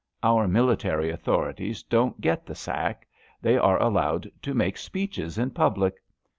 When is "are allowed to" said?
3.55-4.55